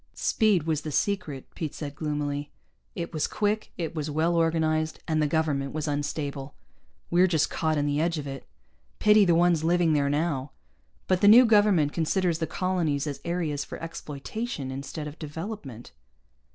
"Speed 0.15 0.63
was 0.63 0.81
the 0.81 0.91
secret," 0.91 1.45
Pete 1.53 1.75
said 1.75 1.93
gloomily. 1.93 2.49
"It 2.95 3.13
was 3.13 3.27
quick, 3.27 3.71
it 3.77 3.93
was 3.93 4.09
well 4.09 4.35
organized, 4.35 4.97
and 5.07 5.21
the 5.21 5.27
government 5.27 5.73
was 5.73 5.87
unstable. 5.87 6.55
We're 7.11 7.27
just 7.27 7.51
caught 7.51 7.77
in 7.77 7.85
the 7.85 8.01
edge 8.01 8.17
of 8.17 8.25
it. 8.25 8.47
Pity 8.97 9.25
the 9.25 9.35
ones 9.35 9.63
living 9.63 9.93
there, 9.93 10.09
now. 10.09 10.53
But 11.05 11.21
the 11.21 11.27
new 11.27 11.45
government 11.45 11.93
considers 11.93 12.39
the 12.39 12.47
colonies 12.47 13.05
as 13.05 13.21
areas 13.23 13.63
for 13.63 13.77
exploitation 13.79 14.71
instead 14.71 15.05
of 15.05 15.19
development." 15.19 15.91